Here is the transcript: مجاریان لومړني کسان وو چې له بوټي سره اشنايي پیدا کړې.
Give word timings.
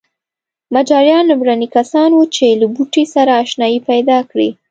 مجاریان 0.75 1.23
لومړني 1.31 1.67
کسان 1.77 2.09
وو 2.13 2.23
چې 2.35 2.45
له 2.61 2.65
بوټي 2.75 3.03
سره 3.13 3.31
اشنايي 3.43 3.79
پیدا 3.89 4.17
کړې. 4.31 4.49